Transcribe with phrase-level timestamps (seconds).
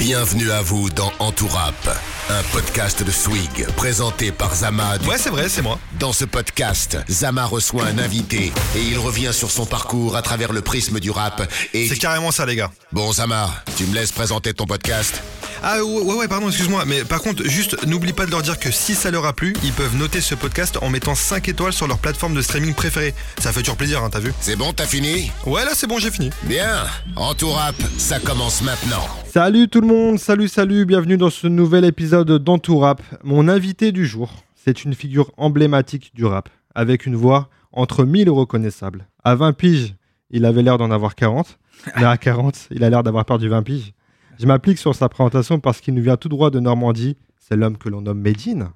[0.00, 1.74] Bienvenue à vous dans Entourap,
[2.30, 4.96] un podcast de Swig présenté par Zama.
[4.96, 5.78] du- Ouais, c'est vrai, c'est moi.
[5.98, 10.52] Dans ce podcast, Zama reçoit un invité et il revient sur son parcours à travers
[10.54, 11.42] le prisme du rap.
[11.74, 12.70] Et C'est carrément ça, les gars.
[12.92, 15.22] bon, Zama, tu me laisses présenter ton podcast
[15.62, 16.84] Ah ouais, ouais, ouais, pardon, excuse-moi.
[16.86, 19.52] Mais par contre, juste, n'oublie pas de leur dire que si ça leur a plu,
[19.62, 23.14] ils peuvent noter ce podcast en mettant 5 étoiles sur leur plateforme de streaming préférée.
[23.38, 25.98] Ça fait toujours plaisir, hein, t'as vu C'est bon, t'as fini Ouais, là, c'est bon,
[25.98, 26.30] j'ai fini.
[26.44, 29.04] Bien, Entourap, ça commence maintenant.
[29.30, 33.02] Salut tout le monde, salut salut, bienvenue dans ce nouvel épisode d'Entourap.
[33.22, 34.32] Mon invité du jour,
[34.64, 39.06] c'est une figure emblématique du rap, avec une voix entre mille reconnaissables.
[39.24, 39.94] À 20 piges,
[40.30, 41.58] il avait l'air d'en avoir 40,
[41.98, 43.92] mais à 40, il a l'air d'avoir perdu 20 piges.
[44.40, 47.76] Je m'applique sur sa présentation parce qu'il nous vient tout droit de Normandie, c'est l'homme
[47.76, 48.70] que l'on nomme Medine.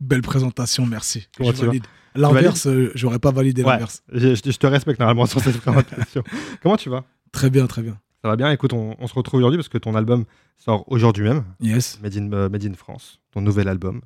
[0.00, 1.28] Belle présentation, merci.
[1.36, 1.84] Comment je tu valide.
[2.16, 4.02] L'inverse, euh, j'aurais pas validé Ouais, l'inverse.
[4.12, 6.24] je, te respecte normalement sur cette présentation.
[6.60, 7.04] Comment tu vas?
[7.30, 8.00] Très bien, très bien.
[8.20, 8.50] Ça va bien?
[8.50, 10.24] Écoute, on, on se retrouve aujourd'hui parce que ton album
[10.56, 11.44] sort aujourd'hui même.
[11.60, 12.00] Yes.
[12.02, 14.00] Made in, euh, Made in France, ton nouvel album.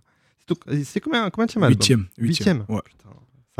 [0.68, 2.06] C'est C'est combien, combien de album Huitième.
[2.18, 2.58] Huitième.
[2.58, 2.76] Huitième?
[2.76, 2.82] Ouais.
[2.84, 3.08] Putain,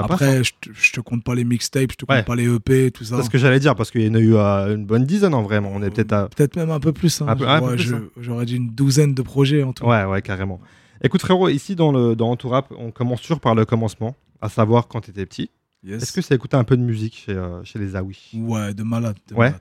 [0.05, 2.23] Après, je te, je te compte pas les mixtapes, je te compte Ouais.
[2.23, 3.17] pas les EP, tout ça.
[3.19, 5.35] C'est ce que j'allais dire parce qu'il y en a eu euh, une bonne dizaine
[5.35, 5.59] en vrai.
[5.59, 6.29] On est peut-être à.
[6.29, 7.21] Peut-être même un peu plus.
[7.23, 7.37] hein.
[7.37, 8.03] Ouais, plus, je- hein.
[8.21, 9.85] J'aurais dit une douzaine de projets en tout.
[9.85, 10.61] Ouais, ouais, carrément.
[11.03, 14.87] Écoute, frérot, ici dans, le, dans Entourap, on commence toujours par le commencement, à savoir
[14.89, 15.51] quand tu étais petit.
[15.83, 16.03] Yes.
[16.03, 18.33] Est-ce que ça écouté un peu de musique chez, euh, chez les Aouis?
[18.35, 19.17] Ouais, de malade.
[19.29, 19.55] de Ouais.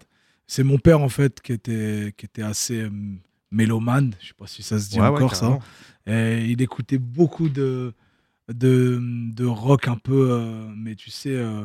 [0.48, 2.90] C'est mon père, en fait, qui était, qui était assez euh,
[3.52, 4.14] mélomane.
[4.20, 5.60] Je sais pas si ça se dit Ouais, encore, ça.
[6.08, 7.94] Et il écoutait beaucoup de,
[8.54, 11.62] de, de rock un peu, euh, mais tu sais, euh,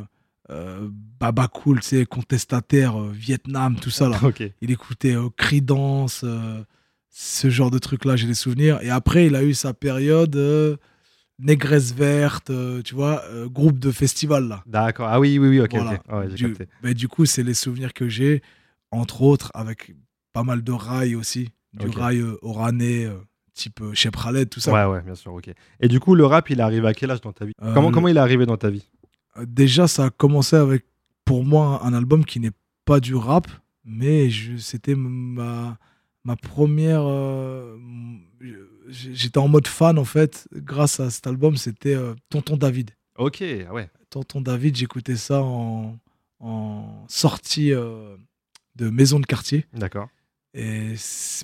[0.51, 4.21] euh, Baba Cool, tu sais, contestataire, Vietnam, tout ça là.
[4.61, 6.25] Il écoutait Creedence,
[7.11, 8.81] ce genre de trucs-là, j'ai des souvenirs.
[8.83, 10.79] Et après, il a eu sa période
[11.39, 14.63] Négresse Verte, euh, tu vois, euh, groupe de festival là.
[14.67, 15.09] D'accord.
[15.09, 15.73] Ah oui, oui, oui, ok.
[15.73, 16.01] Voilà.
[16.09, 18.43] Ouais, Du, mais du coup, c'est les souvenirs que j'ai,
[18.93, 19.95] entre autres, avec
[20.33, 21.51] pas mal de rails aussi.
[21.73, 23.11] Du rail euh, oranais,
[23.55, 24.73] type euh, Shep Khaled, tout ça.
[24.73, 25.51] Ouais, ouais, bien sûr, ok.
[25.81, 27.55] Et du coup, le rap, il est arrivé à quel âge dans ta vie?
[27.63, 28.87] Euh, comment, comment il est arrivé dans ta vie?
[29.37, 30.85] Euh, déjà, ça a commencé avec,
[31.25, 32.53] pour moi, un album qui n'est
[32.85, 33.47] pas du rap,
[33.85, 34.29] mais
[34.59, 35.79] c'était ma,
[36.25, 37.03] ma première.
[37.07, 37.77] euh,
[38.89, 42.91] J'étais en mode fan, en fait, grâce à cet album, c'était euh, Tonton David.
[43.17, 43.89] Ok, ah ouais.
[44.11, 45.99] Tonton David, j'écoutais ça en,
[46.41, 48.17] en sortie euh,
[48.77, 49.65] de maison de quartier.
[49.73, 50.09] D'accord.
[50.55, 50.95] Et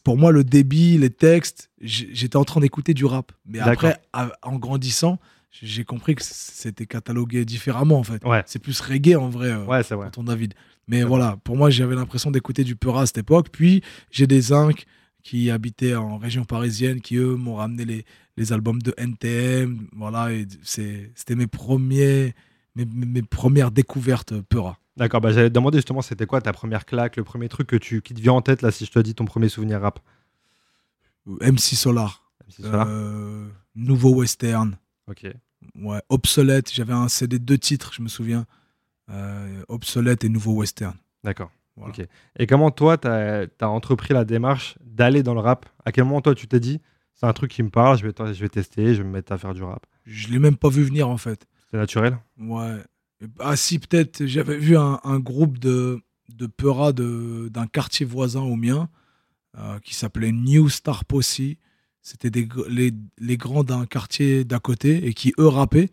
[0.04, 3.32] pour moi, le débit, les textes, j'étais en train d'écouter du rap.
[3.44, 5.19] Mais après, à- en grandissant,
[5.50, 8.25] j'ai compris que c'était catalogué différemment, en fait.
[8.25, 8.43] Ouais.
[8.47, 10.06] C'est plus reggae, en vrai, euh, Ouais, c'est vrai.
[10.06, 10.54] Tonton David.
[10.87, 13.48] Mais voilà, pour moi, j'avais l'impression d'écouter du Peura à cette époque.
[13.50, 13.82] Puis,
[14.12, 14.84] j'ai des incs
[15.25, 18.04] qui habitaient en région parisienne, qui, eux, m'ont ramené les,
[18.37, 19.88] les albums de NTM.
[19.92, 20.28] Voilà,
[20.62, 22.34] c'était mes premiers...
[22.76, 24.78] Mes, mes- premières découvertes euh, Peura.
[24.97, 27.76] D'accord, bah, j'allais te demander justement, c'était quoi ta première claque, le premier truc que
[27.76, 29.98] tu, qui te vient en tête là si je te dis ton premier souvenir rap?
[31.26, 32.86] MC Solar, c'est là.
[32.86, 34.76] euh, Nouveau Western,
[35.09, 35.26] Ok.
[35.75, 36.72] Ouais, obsolète.
[36.72, 38.47] J'avais un CD deux titres, je me souviens.
[39.10, 40.94] Euh, obsolète et nouveau western.
[41.25, 41.50] D'accord.
[41.76, 41.92] Voilà.
[41.92, 42.06] Ok.
[42.38, 45.66] Et comment toi, tu as, entrepris la démarche d'aller dans le rap?
[45.84, 46.80] À quel moment toi, tu t'es dit,
[47.14, 49.32] c'est un truc qui me parle, je vais, je vais tester, je vais me mettre
[49.32, 49.84] à faire du rap?
[50.06, 51.47] Je l'ai même pas vu venir en fait.
[51.70, 52.76] C'est naturel Ouais.
[53.38, 54.25] Ah si, peut-être.
[54.26, 56.00] J'avais vu un, un groupe de,
[56.34, 58.88] de Peura de- d'un quartier voisin au mien
[59.58, 61.41] euh, qui s'appelait New Star Posse.
[62.03, 62.30] C'était
[62.69, 65.91] les, les grands d'un quartier d'à côté et qui eux rappaient.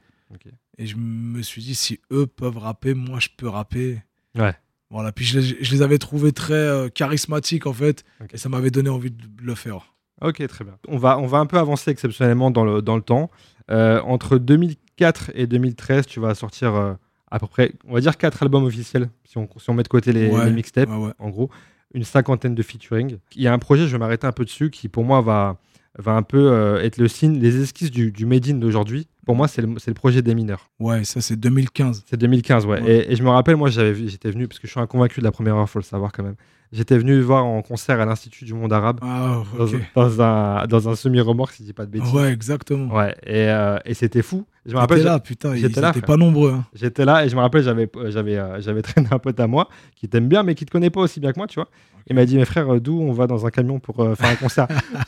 [0.78, 4.02] Et je me suis dit, si eux peuvent rapper, moi je peux rapper.
[4.36, 4.56] Ouais.
[4.90, 5.12] Voilà.
[5.12, 8.06] Puis je les, je les avais trouvés très euh, charismatiques en fait.
[8.32, 9.96] Et ça m'avait donné envie de le faire.
[10.22, 10.78] Ok, très bien.
[10.88, 13.30] On va, on va un peu avancer exceptionnellement dans le, dans le temps.
[13.70, 16.94] Euh, entre 2004 et 2013, tu vas sortir euh,
[17.32, 19.88] à peu près, on va dire, quatre albums officiels, si on, si on met de
[19.88, 20.90] côté les, Ouais, les mixtapes.
[20.90, 21.12] Ouais, ouais.
[21.20, 21.50] en gros,
[21.94, 23.18] une cinquantaine de featuring.
[23.36, 25.58] Il y a un projet, je vais m'arrêter un peu dessus, qui pour moi va,
[25.98, 29.08] va un peu euh, être le signe, les esquisses du, du Made in d'aujourd'hui.
[29.26, 30.70] Pour moi, c'est le, le projet des mineurs.
[30.80, 32.04] Ouais, ça c'est 2015.
[32.10, 32.82] C'est 2015, ouais.
[32.90, 35.26] Et, et je me rappelle, moi, j'étais venu, parce que je suis un convaincu de
[35.26, 36.36] la première heure, faut le savoir quand même.
[36.74, 39.76] J'étais venu voir en concert à l'Institut du monde arabe, Ah, dans, ok.
[39.96, 42.14] dans un, dans un semi-remorque, si je dis pas de bêtises.
[42.14, 42.94] Ouais, exactement.
[42.94, 44.46] Ouais, et, euh, et c'était fou.
[44.66, 46.04] Je me rappelle, là, putain, j'étais là, frère.
[46.04, 46.52] pas nombreux.
[46.52, 46.66] hein.
[46.74, 49.48] J'étais là et je me rappelle, j'avais, euh, j'avais, euh, j'avais traîné un pote à
[49.48, 51.70] moi qui t'aime bien, mais qui te connaît pas aussi bien que moi, tu vois.
[52.10, 54.30] Il m'a dit, mes frères, euh, d'où on va dans un camion pour euh, faire
[54.30, 54.68] un concert?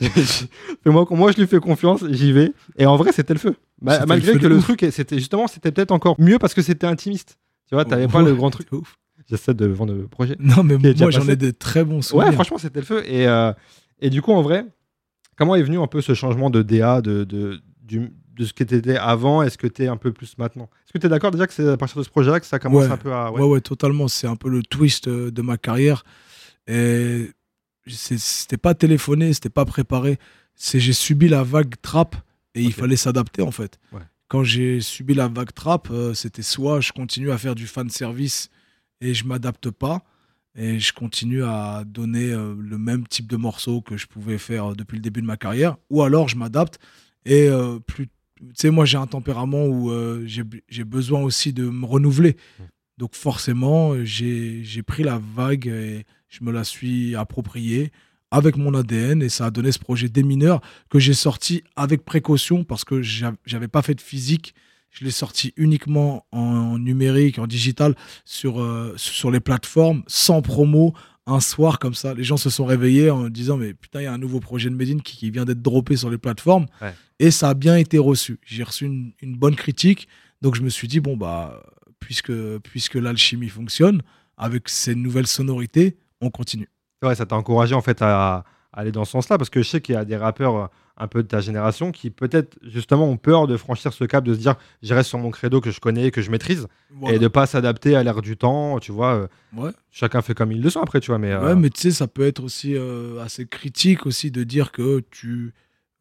[0.82, 2.52] Fais-moi, moi, je lui fais confiance, j'y vais.
[2.78, 3.54] Et en vrai, c'était le feu.
[3.82, 4.64] Malgré le feu que le ouf.
[4.64, 7.38] truc, c'était justement, c'était peut-être encore mieux parce que c'était intimiste.
[7.68, 8.68] Tu vois, t'avais pas Ouais, le grand truc.
[8.72, 8.96] ouf.
[9.30, 10.36] J'essaie de vendre le projet.
[10.40, 12.28] Non, mais moi j'en ai de très bons souvenirs.
[12.28, 13.02] Ouais, franchement, c'était le feu.
[13.08, 13.52] Et, euh,
[14.00, 14.66] et du coup, en vrai,
[15.36, 18.64] comment est venu un peu ce changement de DA, de, de, du- de ce que
[18.64, 20.68] tu étais avant Est-ce que tu es un peu plus maintenant?
[20.84, 22.58] Est-ce que tu es d'accord déjà que c'est à partir de ce projet-là que ça
[22.58, 22.90] commence Ouais.
[22.92, 23.30] un peu à.
[23.30, 24.08] Ouais, ouais, totalement.
[24.08, 26.02] C'est un peu le twist euh, de ma carrière.
[26.66, 27.30] Et
[27.86, 30.18] c'était pas téléphoné, c'était pas préparé.
[30.54, 32.16] C'est j'ai subi la vague trap
[32.54, 33.78] et il fallait s'adapter en fait.
[33.92, 34.00] Ouais.
[34.28, 37.88] Quand j'ai subi la vague trap, euh, c'était soit je continue à faire du fan
[37.90, 38.48] service
[39.00, 40.02] et je m'adapte pas
[40.56, 44.74] et je continue à donner euh, le même type de morceau que je pouvais faire
[44.74, 46.78] depuis le début de ma carrière, ou alors je m'adapte
[47.24, 48.08] et euh, plus.
[48.40, 52.36] Tu sais, moi j'ai un tempérament où euh, j'ai besoin aussi de me renouveler.
[52.58, 52.62] Mmh.
[52.96, 57.92] Donc forcément, j'ai pris la vague et je me la suis appropriée
[58.30, 62.04] avec mon ADN et ça a donné ce projet des mineurs que j'ai sorti avec
[62.04, 64.54] précaution parce que j'av- j'avais pas fait de physique.
[64.90, 67.94] Je l'ai sorti uniquement en numérique, en digital,
[68.24, 70.94] sur, euh, sur les plateformes, sans promo,
[71.26, 72.12] un soir comme ça.
[72.14, 74.68] Les gens se sont réveillés en disant Mais putain, il y a un nouveau projet
[74.68, 76.66] de Medine qui, qui vient d'être droppé sur les plateformes.
[76.82, 76.94] Ouais.
[77.18, 78.38] Et ça a bien été reçu.
[78.44, 80.08] J'ai reçu une, une bonne critique.
[80.42, 81.62] Donc je me suis dit Bon, bah,
[82.00, 84.02] puisque, puisque l'alchimie fonctionne,
[84.36, 86.68] avec ces nouvelles sonorités, on continue.
[87.02, 89.68] Ouais, ça t'a encouragé en fait à, à aller dans ce sens-là parce que je
[89.68, 93.08] sais qu'il y a des rappeurs euh, un peu de ta génération qui peut-être justement
[93.08, 95.70] ont peur de franchir ce cap, de se dire je reste sur mon credo que
[95.70, 97.16] je connais, que je maîtrise Voilà.
[97.16, 99.14] et de pas s'adapter à l'air du temps, tu vois.
[99.14, 99.26] euh,
[99.56, 99.70] Ouais.
[99.90, 101.18] chacun fait comme il le sent après, tu vois.
[101.18, 104.72] Mais, euh, mais tu sais, ça peut être aussi euh, assez critique aussi de dire
[104.72, 105.54] que tu,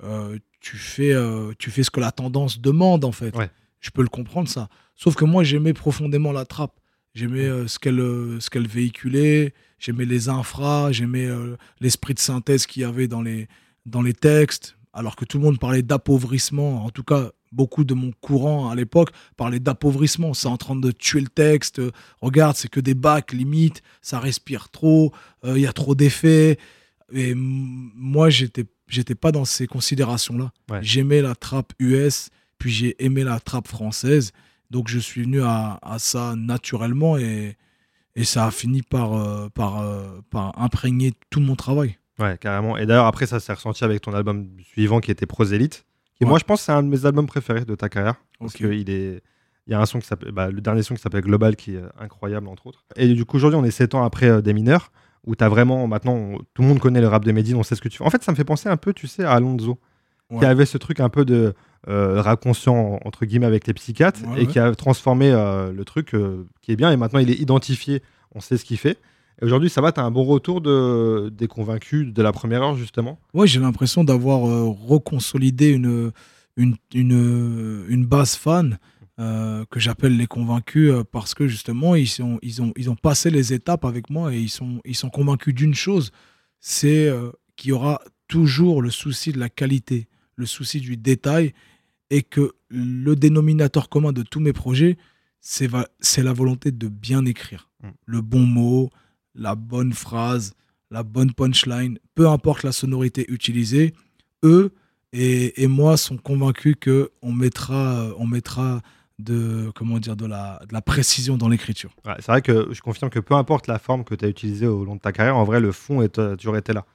[0.03, 1.15] euh, tu, fais,
[1.57, 3.35] tu fais ce que la tendance demande, en fait.
[3.37, 3.49] Ouais.
[3.79, 4.67] Je peux le comprendre, ça.
[4.95, 6.73] Sauf que moi, j'aimais profondément la trappe.
[7.15, 7.97] J'aimais ce qu'elle
[8.41, 13.21] ce qu'elle véhiculait, j'aimais les infras, j'aimais euh, l'esprit de synthèse qu'il y avait dans
[13.21, 13.47] les,
[13.85, 16.85] dans les textes, alors que tout le monde parlait d'appauvrissement.
[16.85, 20.33] En tout cas, beaucoup de mon courant à l'époque parlait d'appauvrissement.
[20.33, 21.79] C'est en train de tuer le texte.
[21.79, 21.91] Euh,
[22.21, 25.13] Regarde, c'est que des bacs, limite, ça respire trop,
[25.45, 26.57] euh, il y a trop d'effets.
[27.11, 30.51] Et moi, j'étais j'étais pas dans ces considérations-là.
[30.69, 30.79] Ouais.
[30.81, 34.31] J'aimais la trappe US, puis j'ai aimé la trappe française.
[34.71, 37.55] Donc je suis venu à, à ça naturellement et,
[38.19, 41.97] et ça a fini par, euh, par, euh, par imprégner tout mon travail.
[42.19, 42.77] Ouais, carrément.
[42.77, 45.85] Et d'ailleurs, après, ça s'est ressenti avec ton album suivant qui était Prosélite.
[46.19, 46.29] Et Ouais.
[46.29, 48.15] moi, je pense que c'est un de mes albums préférés de ta carrière.
[48.39, 49.21] Parce qu'il est.
[49.67, 50.31] Il y a un son qui s'appelle.
[50.31, 52.83] bah, le dernier son qui s'appelle Global qui est incroyable, entre autres.
[52.95, 54.91] Et du coup, aujourd'hui, on est 7 ans après euh, Des Mineurs,
[55.25, 55.87] où tu as vraiment.
[55.87, 57.99] Maintenant, on- tout le monde connaît le rap de Medine, on sait ce que tu
[57.99, 58.03] fais.
[58.03, 59.79] En fait, ça me fait penser un peu, tu sais, à Alonso,
[60.37, 61.53] qui avait ce truc un peu de
[61.87, 64.51] euh, rap conscient, entre guillemets, avec les psychiatres, Ouais, et ouais.
[64.51, 66.91] qui a transformé euh, le truc euh, qui est bien.
[66.91, 68.03] Et maintenant, il est identifié,
[68.35, 68.99] on sait ce qu'il fait.
[69.41, 72.61] Et aujourd'hui, ça va, tu as un bon retour de, des convaincus de la première
[72.61, 73.19] heure, justement?
[73.33, 76.11] Ouais, j'ai l'impression d'avoir euh, reconsolidé une,
[76.57, 78.77] une, une, une base fan
[79.69, 83.51] que j'appelle les convaincus parce que justement, ils, sont, ils, ont, ils ont passé les
[83.51, 86.11] étapes avec moi et ils sont, ils sont convaincus d'une chose
[86.61, 87.11] c'est
[87.57, 87.99] qu'il y aura
[88.29, 90.07] toujours le souci de la qualité,
[90.39, 91.53] le souci du détail
[92.09, 94.97] et que le dénominateur commun de tous mes projets,
[95.41, 97.69] c'est la volonté de bien écrire.
[97.83, 97.87] Mm.
[98.05, 98.89] Le bon mot,
[99.35, 100.53] la bonne phrase,
[100.89, 103.93] la bonne punchline, peu importe la sonorité utilisée,
[104.43, 104.71] eux
[105.11, 108.81] et, et moi sont convaincus que on mettra, on mettra
[109.19, 111.91] de, comment dire, de, la, de la précision dans l'écriture.
[112.05, 114.67] Ouais, c'est vrai que je confirme que peu importe la forme que tu as utilisée
[114.67, 116.85] au long de ta carrière, en vrai, le fond est, toujours été là.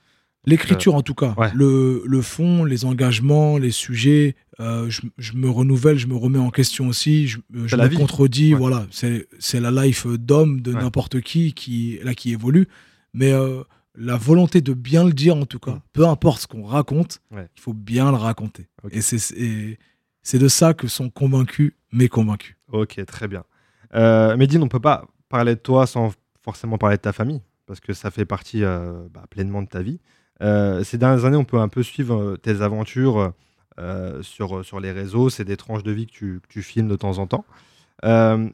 [0.46, 1.50] L'écriture en tout cas, ouais.
[1.54, 6.38] le, le fond, les engagements, les sujets, euh, je, je me renouvelle, je me remets
[6.38, 7.96] en question aussi, je, je C'est la me vie.
[7.96, 8.58] contredis, Ouais.
[8.60, 10.80] voilà, c'est la life d'homme de Ouais.
[10.82, 12.68] n'importe qui qui là qui évolue,
[13.14, 13.62] mais euh,
[13.96, 15.80] la volonté de bien le dire en tout cas, Mm.
[15.92, 18.66] peu importe ce qu'on raconte, il faut bien le raconter.
[18.90, 22.56] Et c'est de ça que sont convaincus mes convaincus.
[22.72, 23.44] Ok, très bien.
[23.94, 27.80] Euh, Medine, on peut pas parler de toi sans forcément parler de ta famille, parce
[27.80, 30.00] que ça fait partie euh, bah, pleinement de ta vie.
[30.42, 33.32] Euh, ces dernières années, on peut un peu suivre euh, tes aventures
[33.78, 35.30] euh, sur, sur les réseaux.
[35.30, 37.44] C'est des tranches de vie que tu, que tu filmes de temps en temps.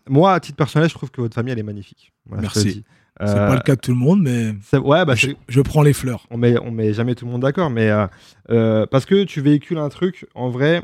[0.09, 2.13] Moi, à titre personnel, je trouve que votre famille, elle est magnifique.
[2.27, 2.85] Voilà, Merci.
[3.21, 5.93] C'est Euh, pas le cas de tout le monde, mais Ouais, bah, je, prends les
[5.93, 6.27] fleurs.
[6.31, 8.07] on met, on met jamais tout le monde d'accord, mais euh,
[8.51, 10.83] euh, parce que tu véhicules un truc, en vrai,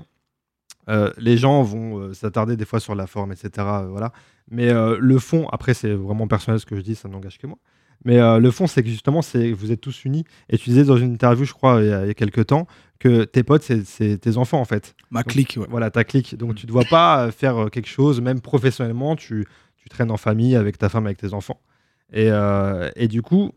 [1.19, 3.51] les gens vont s'attarder des fois sur la forme, etc.
[3.89, 4.13] voilà.
[4.51, 7.59] Mais le fond, après, c'est vraiment personnel ce que je dis, ça n'engage que moi.
[8.05, 10.25] Mais euh, le fond, c'est que justement, c'est vous êtes tous unis.
[10.49, 12.47] Et tu disais dans une interview, je crois, il y a, il y a quelques
[12.47, 12.67] temps,
[12.99, 14.95] que tes potes, c'est- tes enfants, en fait.
[15.11, 15.67] Ma Donc, clique, ouais.
[15.69, 16.37] Voilà, ta clique.
[16.37, 16.55] Donc Mm.
[16.55, 20.17] tu ne dois pas euh, faire euh, quelque chose, même professionnellement, tu, tu traînes en
[20.17, 21.61] famille avec ta femme, avec tes enfants.
[22.13, 23.51] Et, euh, et du coup,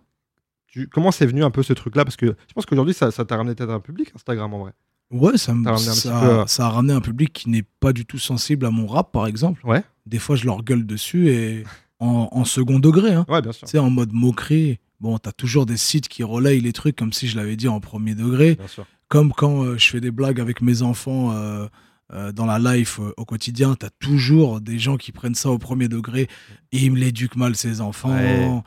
[0.67, 2.03] tu, comment c'est venu un peu ce truc-là?
[2.03, 4.72] Parce que je pense qu'aujourd'hui, ça t'a ramené peut-être un public, Instagram, en vrai.
[5.12, 8.65] Ouais, ça, me- peu, ça a ramené un public qui n'est pas du tout sensible
[8.67, 9.65] à mon rap, par exemple.
[9.65, 9.84] Ouais.
[10.05, 11.63] Des fois, je leur gueule dessus et
[11.99, 13.25] en, en second degré, hein.
[13.29, 13.67] Ouais, bien sûr.
[13.67, 14.79] tu sais, en mode moquerie.
[14.99, 17.79] Bon, t'as toujours des sites qui relayent les trucs comme si je l'avais dit en
[17.79, 18.55] premier degré.
[18.55, 18.85] Bien sûr.
[19.07, 21.67] Comme quand euh, je fais des blagues avec mes enfants euh,
[22.13, 25.57] euh, dans la life euh, au quotidien, t'as toujours des gens qui prennent ça au
[25.57, 26.27] premier degré
[26.71, 28.13] et ils me l'éduquent mal, ces enfants.
[28.15, 28.61] Ouais.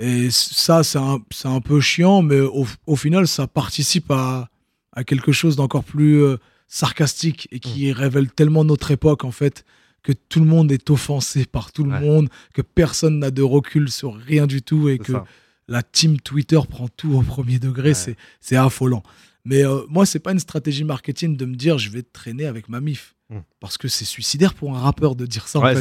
[0.00, 4.48] Et ça, c'est un, un peu chiant, mais au, au final, ça participe à,
[4.92, 9.64] à quelque chose d'encore plus euh, sarcastique et qui révèle tellement notre époque, en fait,
[10.02, 12.00] que tout le monde est offensé par tout le Ouais.
[12.00, 15.24] monde, que personne n'a de recul sur rien du tout et que ça.
[15.68, 17.90] la team Twitter prend tout au premier degré.
[17.90, 18.16] Ouais.
[18.40, 19.02] C'est, affolant.
[19.44, 22.68] Mais euh, moi, c'est pas une stratégie marketing de me dire je vais traîner avec
[22.68, 23.14] ma mif.
[23.30, 23.38] Mm.
[23.60, 25.60] Parce que c'est suicidaire pour un rappeur de dire ça.
[25.60, 25.74] Ouais,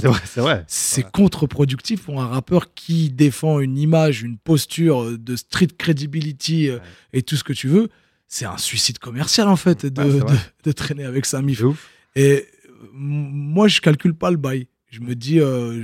[0.67, 6.79] c'est contre-productif pour un rappeur qui défend une image, une posture de street credibility euh,
[7.13, 7.89] et tout ce que tu veux.
[8.27, 11.63] C'est un suicide commercial en fait de, c'est de, traîner avec sa mif.
[12.15, 12.41] Et euh,
[12.93, 14.67] moi, je calcule pas le bail.
[14.89, 15.83] Je me dis, euh,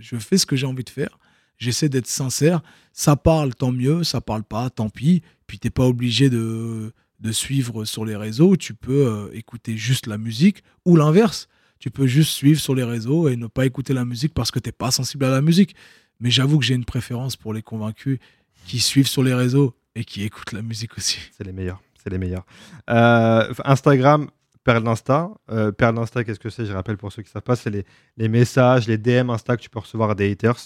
[0.00, 1.18] je, fais ce que j'ai envie de faire.
[1.58, 2.62] J'essaie d'être sincère.
[2.92, 4.04] Ça parle, tant mieux.
[4.04, 5.22] Ça parle pas, tant pis.
[5.46, 8.56] Puis t'es pas obligé de, de suivre sur les réseaux.
[8.56, 11.48] Tu peux euh, écouter juste la musique ou l'inverse.
[11.78, 14.58] Tu peux juste suivre sur les réseaux et ne pas écouter la musique parce que
[14.58, 15.74] t'es pas sensible à la musique.
[16.20, 18.18] Mais j'avoue que j'ai une préférence pour les convaincus
[18.66, 21.18] qui suivent sur les réseaux et qui écoutent la musique aussi.
[21.36, 21.80] C'est les meilleurs.
[22.02, 22.46] C'est les meilleurs.
[22.90, 24.28] Euh, Instagram,
[24.72, 25.30] Perle d'Insta.
[25.50, 26.66] Euh, Perle d'Insta, qu'est-ce que c'est?
[26.66, 27.84] Je rappelle pour ceux qui ne savent pas, c'est les,
[28.18, 30.58] les messages, les DM Insta que tu peux recevoir des haters,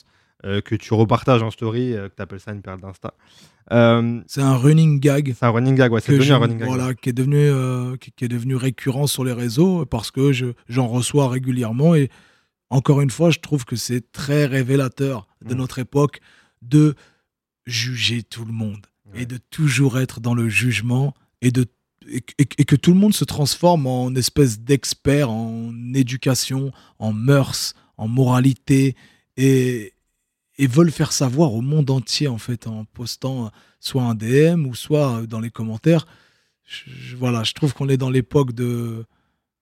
[0.44, 3.14] euh, que tu repartages en story, euh, que tu appelles ça une perle d'Insta.
[3.71, 6.00] Euh, C'est un running gag c'est un running gag, ouais.
[6.00, 6.66] C'est devenu je- un running gag.
[6.66, 10.47] voilà, qui est devenu qui, qui est devenu récurrent sur les réseaux parce que je
[10.68, 12.11] j'en reçois régulièrement et
[12.71, 15.59] encore une fois je trouve que c'est très révélateur de Mm.
[15.59, 16.18] notre époque
[16.61, 16.97] de
[17.66, 19.23] juger tout le monde Ouais.
[19.23, 21.66] et de toujours être dans le jugement et de
[22.09, 27.12] et, et- et que tout le monde se transforme en espèce d'expert en éducation, en
[27.12, 28.97] mœurs, en moralité
[29.37, 29.92] et
[30.59, 34.75] et veulent faire savoir au monde entier en fait en postant soit un DM ou
[34.75, 36.06] soit dans les commentaires.
[36.64, 39.06] Je- je- voilà, je trouve qu'on est dans l'époque de,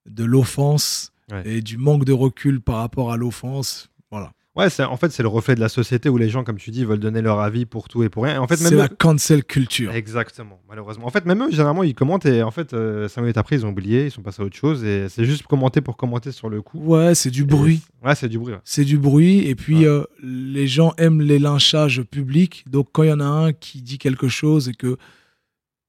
[0.07, 1.43] de l'offense Ouais.
[1.49, 3.89] et du manque de recul par rapport à l'offense.
[4.11, 4.33] Voilà.
[4.57, 6.73] Ouais, c'est- en fait, c'est le reflet de la société où les gens, comme tu
[6.73, 8.35] dis, veulent donner leur avis pour tout et pour rien.
[8.35, 9.93] Et en fait, même C'est la eux- cancel culture.
[9.93, 11.07] Exactement, malheureusement.
[11.07, 13.65] En fait, même eux, généralement, ils commentent et en fait, euh, cinq minutes après, ils
[13.65, 16.49] ont oublié, ils sont passés à autre chose et c'est juste commenter pour commenter sur
[16.51, 16.79] le coup.
[16.81, 17.81] Ouais, c'est du Et- bruit.
[18.05, 18.55] Ouais, c'est du bruit.
[18.55, 18.61] ouais.
[18.65, 19.47] C'est du bruit.
[19.47, 19.85] Et puis, Ouais.
[19.87, 22.65] euh, les gens aiment les lynchages publics.
[22.69, 24.97] Donc, quand il y en a un qui dit quelque chose et que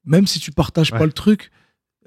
[0.06, 1.00] même si tu partages Ouais.
[1.00, 1.50] pas le truc,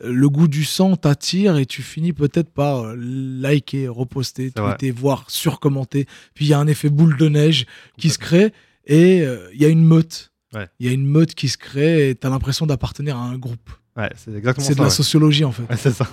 [0.02, 5.24] le goût du sang t'attire et tu finis peut-être par euh, liker, reposter, tweeter, voire
[5.28, 6.06] surcommenter.
[6.34, 7.66] Puis, il y a un effet boule de neige
[7.98, 8.52] qui se crée
[8.86, 10.32] et euh, il y a une meute.
[10.52, 10.68] Ouais.
[10.80, 13.38] Il y a une meute qui se crée et tu as l'impression d'appartenir à un
[13.38, 13.70] groupe.
[13.96, 14.90] Ouais, c'est exactement C'est de la ouais.
[14.90, 15.62] sociologie, en fait.
[15.76, 16.08] C'est ça.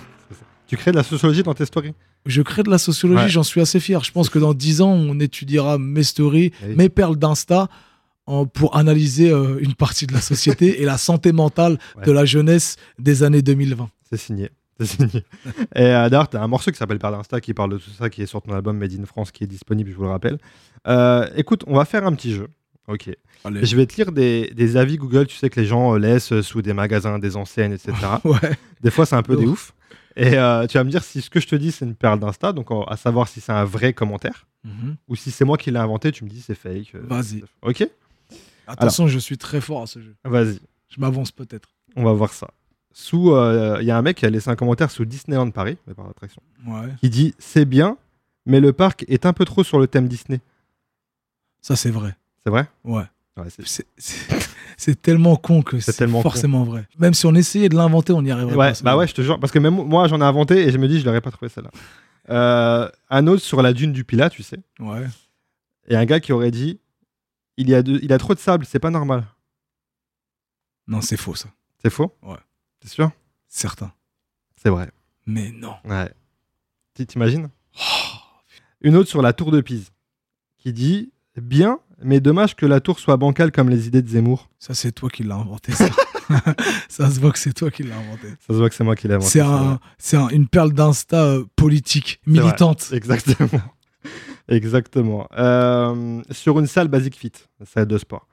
[0.68, 1.92] Tu crées de la sociologie dans tes stories?
[2.24, 4.02] Je crée de la sociologie, j'en suis assez fier.
[4.04, 7.68] Je pense que dans 10 ans, on étudiera mes stories, Eh mes perles d'Insta
[8.26, 12.04] en- pour analyser euh, une partie de la société et la santé mentale Ouais.
[12.04, 13.90] de la jeunesse des années 2020.
[14.10, 14.50] C'est signé.
[14.80, 15.24] C'est signé.
[15.76, 17.90] Et euh, d'ailleurs, tu as un morceau qui s'appelle Perle d'Insta qui parle de tout
[17.90, 20.08] ça, qui est sur ton album Made in France, qui est disponible, je vous le
[20.10, 20.38] rappelle.
[20.88, 22.48] Euh, écoute, on va faire un petit jeu.
[22.88, 23.10] Ok.
[23.44, 23.64] Allez.
[23.64, 26.40] Je vais te lire des, des avis Google, tu sais que les gens euh, laissent
[26.40, 27.92] sous des magasins, des enseignes, etc.
[28.24, 28.38] Ouais.
[28.82, 29.72] Des fois, c'est un peu des ouf.
[30.16, 32.18] Et euh, tu vas me dire si ce que je te dis, c'est une perle
[32.20, 34.94] d'Insta, donc à savoir si c'est un vrai commentaire, Mhm.
[35.08, 36.92] ou si c'est moi qui l'ai inventé, tu me dis c'est fake.
[36.94, 37.42] Vas-y.
[37.62, 37.88] Ok
[38.66, 40.14] Attention, je suis très fort à ce jeu.
[40.24, 41.68] Vas-y, Je m'avance peut-être.
[41.96, 42.48] on va voir ça.
[42.94, 45.78] Sous, euh, il y a un mec qui a laissé un commentaire sous Disneyland Paris,
[45.96, 46.88] par attraction, Ouais.
[47.00, 47.96] qui dit c'est bien,
[48.46, 50.40] mais le parc est un peu trop sur le thème Disney.
[51.60, 52.14] Ça, c'est vrai.
[52.44, 52.66] C'est vrai?
[52.84, 53.04] Ouais.
[53.38, 53.46] Ouais,
[54.76, 56.20] c'est- tellement con que c'est con.
[56.20, 56.86] forcément vrai.
[56.98, 58.78] Même si on essayait de l'inventer, on n'y arriverait Ouais, pas.
[58.82, 60.86] bah ouais, je te jure, parce que même moi j'en ai inventé et je me
[60.86, 61.70] dis je l'aurais pas trouvé celle-là.
[62.28, 65.06] Euh, un autre sur la dune du Pilat, tu sais, Ouais.
[65.88, 66.78] et un gars qui aurait dit
[67.62, 69.26] il y a, de- il a trop de sable, c'est pas normal.
[70.86, 71.48] Non, c'est faux, ça.
[71.82, 72.12] C'est faux?
[72.22, 72.36] Ouais.
[72.80, 73.10] T'es sûr?
[73.48, 73.92] Certain.
[74.56, 74.90] C'est vrai.
[75.26, 75.74] Mais non.
[75.84, 76.10] Ouais.
[76.94, 77.48] Tu t'imagines?
[78.80, 79.92] Une autre sur la tour de Pise
[80.58, 84.50] qui dit bien, mais dommage que la tour soit bancale comme les idées de Zemmour.
[84.58, 85.88] Ça, c'est toi qui l'as inventé, ça.
[86.88, 88.28] ça se voit que c'est toi qui l'as inventé.
[88.40, 89.40] Ça se voit que c'est moi qui l'ai inventé.
[89.98, 92.42] C'est un, une perle d'insta euh, politique, vrai.
[92.42, 92.90] militante.
[92.92, 93.60] Exactement.
[94.48, 95.26] Exactement.
[95.36, 97.32] Euh, sur une salle Basic Fit,
[97.64, 98.26] salle de sport.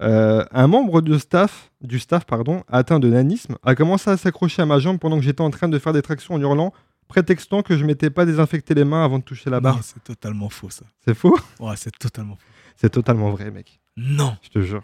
[0.00, 4.62] Euh, un membre de staff, du staff pardon, atteint de nanisme a commencé à s'accrocher
[4.62, 6.72] à ma jambe pendant que j'étais en train de faire des tractions en hurlant,
[7.06, 9.76] prétextant que je m'étais pas désinfecté les mains avant de toucher la barre.
[9.76, 10.84] Non, c'est totalement faux, ça.
[11.04, 11.38] C'est faux?
[11.60, 12.46] Ouais, c'est totalement faux.
[12.76, 13.80] C'est totalement vrai, mec.
[13.96, 14.36] Non.
[14.42, 14.82] Je te jure.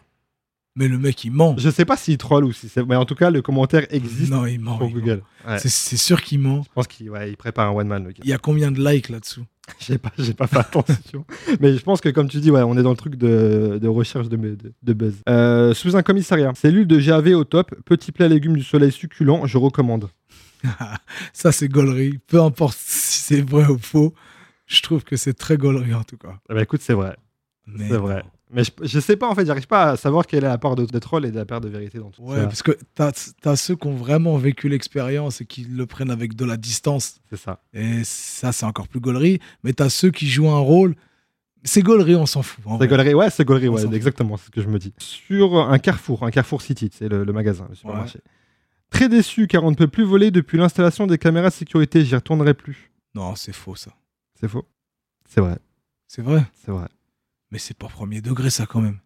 [0.79, 1.57] Mais le mec, il ment.
[1.59, 2.85] Je sais pas s'il troll ou si c'est.
[2.87, 4.79] Mais en tout cas, le commentaire existe Non, il ment.
[4.81, 4.91] il ment.
[5.01, 5.23] Google.
[5.47, 5.59] Ouais.
[5.59, 6.63] C'est- sûr qu'il ment.
[6.63, 8.21] Je pense qu'il ouais, il prépare un one man, le gars.
[8.23, 9.45] Il y a combien de likes là-dessous
[9.81, 11.27] J'ai pas, j'ai pas fait attention.
[11.61, 13.89] Mais je pense que, comme tu dis, ouais, on est dans le truc de, de
[13.89, 15.17] recherche de, de, de buzz.
[15.29, 16.53] Euh, sous un commissariat.
[16.55, 17.75] Cellule de GAV au top.
[17.85, 19.47] Petit plat légumes du soleil succulent.
[19.47, 20.09] Je recommande.
[21.33, 22.19] Ça, c'est gaulerie.
[22.29, 24.15] Peu importe si c'est vrai ou faux,
[24.67, 26.39] je trouve que c'est très gaulerie en tout cas.
[26.49, 27.17] Ben, écoute, c'est vrai.
[27.77, 28.23] C'est vrai.
[28.51, 30.75] Mais je, je sais pas en fait, j'arrive pas à savoir quelle est la part
[30.75, 32.45] de, de troll et de la part de vérité dans tout Ouais, ça.
[32.45, 33.13] parce que t'as
[33.45, 37.21] as ceux qui ont vraiment vécu l'expérience et qui le prennent avec de la distance.
[37.29, 37.63] C'est ça.
[37.75, 39.39] Et ça, c'est encore plus gaulerie.
[39.65, 40.95] Mais t'as ceux qui jouent un rôle.
[41.65, 42.65] C'est gaulerie, on s'en fout.
[42.81, 44.95] C'est gaulerie, ouais, c'est gaulerie, ouais, exactement, c'est ce que je me dis.
[44.99, 48.21] Sur un Carrefour, un Carrefour City, c'est le, le magasin, le supermarché.
[48.91, 52.15] Très déçu car on ne peut plus voler depuis l'installation des caméras de sécurité, j'y
[52.15, 52.91] retournerai plus.
[53.15, 53.91] Non, c'est faux, ça.
[54.41, 54.67] C'est faux.
[55.29, 55.59] C'est vrai,
[56.07, 56.43] C'est vrai.
[56.65, 56.87] c'est vrai.
[57.51, 58.99] Mais c'est pas premier degré, ça, quand même.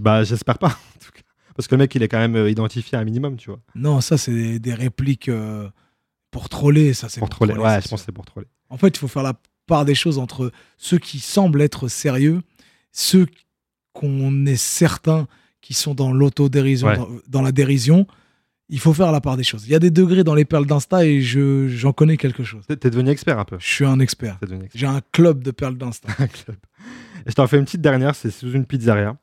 [0.00, 1.20] Bah, j'espère pas, en tout cas.
[1.54, 3.60] Parce que le mec, il est quand même euh, identifié à un minimum, tu vois.
[3.74, 5.68] Non, ça, c'est des, des répliques euh,
[6.30, 6.94] pour troller.
[6.94, 7.54] Ça, c'est Pour troller.
[7.54, 8.46] Ouais, je pense c'est pour troller.
[8.70, 9.34] En fait, il faut faire la
[9.66, 12.40] part des choses entre ceux qui semblent être sérieux,
[12.92, 13.26] ceux
[13.92, 15.26] qu'on est certain
[15.60, 16.96] qui sont dans l'autodérision, Ouais.
[16.96, 18.06] dans, dans la dérision.
[18.72, 19.66] Il faut faire la part des choses.
[19.66, 22.64] Il y a des degrés dans les perles d'Insta et je, j'en connais quelque chose.
[22.68, 23.56] T'es devenu expert un peu.
[23.58, 24.38] Je suis un expert.
[24.74, 26.08] J'ai un club de perles d'Insta.
[26.18, 26.56] un club.
[27.26, 29.16] Et je t'en fais une petite dernière, c'est sous une pizzeria.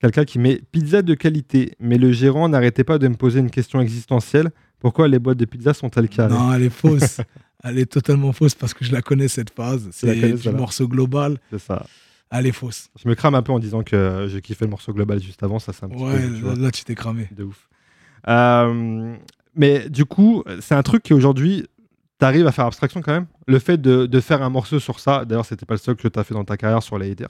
[0.00, 3.50] Quelqu'un qui met pizza de qualité, mais le gérant n'arrêtait pas de me poser une
[3.50, 4.50] question existentielle.
[4.80, 7.22] Pourquoi les boîtes de pizza sont-elles carrées Non, elle est fausse.
[7.64, 9.88] elle est totalement fausse parce que je la connais cette phase.
[9.92, 11.38] C'est du morceau global.
[11.50, 11.86] C'est ça.
[12.30, 12.90] Elle est fausse.
[13.02, 15.58] Je me crame un peu en disant que j'ai kiffé le morceau global juste avant,
[15.58, 17.28] ça c'est un petit Ouais, peu, là, tu t'es cramé.
[17.34, 17.68] de ouf.
[18.28, 19.16] Euh,
[19.54, 21.66] mais du coup, c'est un truc qui aujourd'hui,
[22.18, 23.26] t'arrives à faire abstraction quand même.
[23.46, 26.08] Le fait de, de faire un morceau sur ça, d'ailleurs c'était pas le seul que
[26.08, 27.28] t'as fait dans ta carrière sur les haters,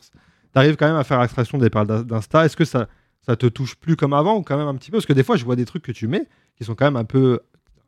[0.52, 2.44] t'arrives quand même à faire abstraction des paroles d'In- d'Insta.
[2.44, 2.88] Est-ce que ça,
[3.22, 4.98] ça te touche plus comme avant ou quand même un petit peu?
[4.98, 6.96] Parce que des fois, je vois des trucs que tu mets qui sont quand même
[6.96, 7.40] un peu,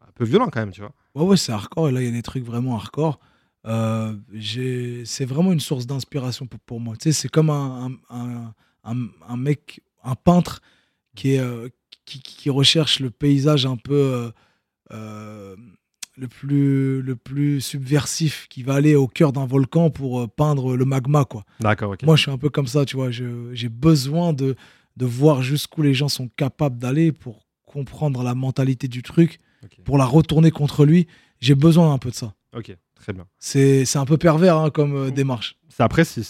[0.03, 0.93] un peu violents quand même, tu vois.
[1.15, 1.89] Ouais, ouais, c'est hardcore.
[1.89, 3.21] Et là, il y a des trucs vraiment hardcore.
[3.67, 4.15] Euh,
[5.05, 6.97] c'est vraiment une source d'inspiration pour, pour moi.
[6.97, 10.61] Tu sais, c'est comme un- un mec, un peintre
[11.15, 11.69] qui, est, euh,
[12.07, 14.31] qui, qui recherche le paysage un peu euh,
[14.93, 15.57] euh,
[16.17, 20.77] le, plus, le plus subversif, qui va aller au cœur d'un volcan pour euh, peindre
[20.77, 21.45] le magma, quoi.
[21.61, 21.95] D'accord.
[22.05, 23.11] Moi, je suis un peu comme ça, tu vois.
[23.11, 24.57] J'ai besoin de,
[24.97, 29.39] de voir jusqu'où les gens sont capables d'aller pour comprendre la mentalité du truc,
[29.85, 31.07] pour la retourner contre lui.
[31.41, 32.35] J'ai besoin un peu de ça.
[32.57, 33.27] Ok, très bien.
[33.39, 35.57] C'est un peu pervers hein, comme euh, démarche.
[35.79, 36.23] Après, c'est-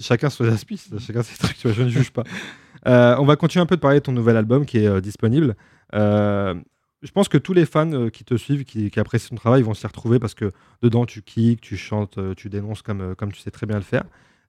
[0.00, 2.22] chacun ses aspects, c'est- chacun ses trucs, tu vois, je ne juge pas.
[2.86, 5.00] Euh, on va continuer un peu de parler de ton nouvel album qui est euh,
[5.00, 5.56] disponible.
[5.94, 6.54] Euh,
[7.02, 9.74] je pense que tous les fans qui te suivent, qui, qui apprécient ton travail, vont
[9.74, 13.50] s'y retrouver parce que dedans, tu kicks, tu chantes, tu dénonces comme, comme tu sais
[13.50, 14.04] très bien le faire.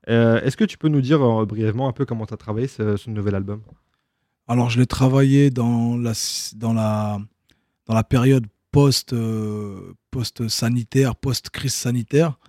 [0.08, 3.10] Est-ce que tu peux nous dire brièvement un peu comment tu as travaillé ce, ce
[3.10, 3.62] nouvel album?
[4.48, 6.14] Alors, je l'ai travaillé dans la,
[6.56, 7.20] dans la,
[7.86, 12.40] dans la période post, euh, post-sanitaire, post-crise sanitaire,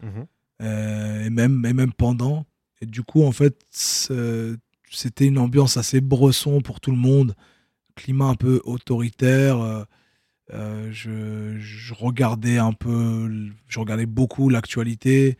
[0.62, 2.46] euh, et, même, et même pendant.
[2.80, 3.64] Et du coup, en fait,
[4.90, 7.34] c'était une ambiance assez bresson pour tout le monde,
[7.96, 9.60] climat un peu autoritaire.
[9.60, 9.84] euh,
[10.54, 15.36] euh, je, regardais un peu, je regardais beaucoup l'actualité.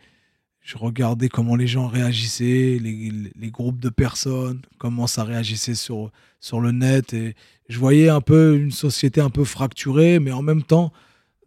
[0.61, 6.11] Je regardais comment les gens réagissaient, les, les groupes de personnes, comment ça réagissait sur,
[6.39, 7.13] sur le net.
[7.13, 7.35] Et
[7.69, 10.91] je voyais un peu une société un peu fracturée, mais en même temps,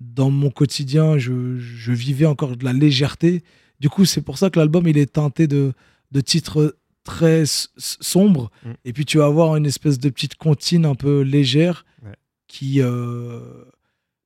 [0.00, 3.44] dans mon quotidien, je, je vivais encore de la légèreté.
[3.78, 5.72] Du coup, c'est pour ça que l'album, il est teinté de,
[6.10, 8.50] de titres très s- s- sombres.
[8.64, 8.70] Mm.
[8.84, 12.14] Et puis, tu vas avoir une espèce de petite comptine un peu légère Ouais.
[12.46, 13.40] qui, euh,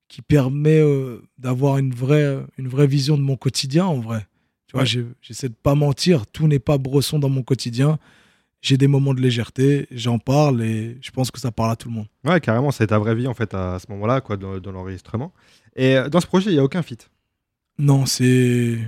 [0.08, 4.26] qui permet euh, d'avoir une vraie, une vraie vision de mon quotidien, en vrai.
[4.68, 5.04] Tu vois, Ouais.
[5.20, 6.26] j'essaie de pas mentir.
[6.26, 7.98] Tout n'est pas bresson dans mon quotidien.
[8.62, 11.88] J'ai des moments de légèreté, j'en parle et je pense que ça parle à tout
[11.88, 12.06] le monde.
[12.24, 15.32] Ouais, carrément, c'est ta vraie vie en fait à ce moment-là, quoi, dans, dans l'enregistrement.
[15.76, 17.08] Et euh, dans ce projet, il n'y a aucun feat?
[17.78, 18.78] Non, c'est.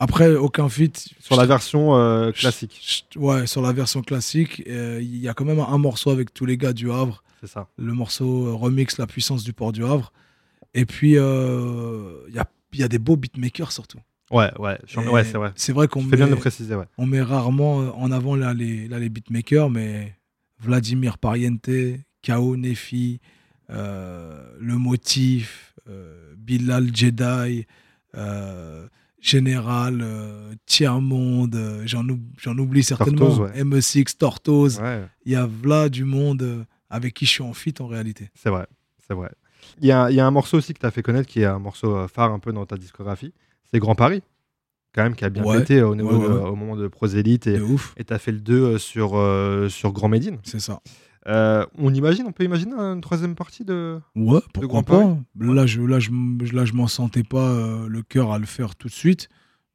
[0.00, 1.08] Après, aucun feat.
[1.18, 5.44] Sur la version euh, classique, Ouais, sur la version classique, euh, il y a quand
[5.44, 7.66] même un morceau avec tous les gars du Havre, c'est ça.
[7.76, 10.12] le morceau euh, remix La puissance du port du Havre.
[10.74, 13.98] Et puis, il y, a, y a des beaux beatmakers surtout.
[14.30, 14.78] Ouais, ouais,
[15.10, 15.52] ouais, c'est vrai.
[15.56, 16.84] C'est vrai qu'on fais bien de met, préciser, ouais.
[16.98, 20.14] on met rarement en avant là, les, là, les beatmakers, mais
[20.60, 21.70] Vladimir Pariente,
[22.22, 23.20] Kao Nefi,
[23.70, 25.74] euh, Le Motif,
[26.36, 27.66] Bilal Jedi,
[29.20, 33.64] Général, euh, Tiers Monde, euh, j'en oub- j'en oublie certainement, Tortoise, ouais.
[33.64, 34.80] ME6, Tortoise.
[34.80, 37.86] Ouais, Il y a là du monde euh, avec qui je suis en fit en
[37.86, 38.30] réalité.
[38.34, 38.66] c'est vrai,
[39.06, 39.30] c'est vrai.
[39.80, 41.40] Il y a, il y a un morceau aussi que tu as fait connaître qui
[41.40, 43.32] est un morceau phare un peu dans ta discographie.
[43.70, 44.22] C'est Grand Paris,
[44.94, 45.58] quand même, qui a bien Ouais.
[45.58, 47.46] pété au, niveau de- au moment de Prosélite.
[47.48, 47.58] Et
[48.04, 50.38] tu as fait le 2 sur, euh, sur Grand Médine.
[50.44, 50.80] c'est ça.
[51.28, 54.00] Euh, on imagine, on peut imaginer une troisième partie de.
[54.16, 55.16] Ouais, pourquoi pas.
[55.38, 56.10] Là, je, là, je,
[56.54, 59.28] là, je m'en sentais pas euh, le cœur à le faire tout de suite.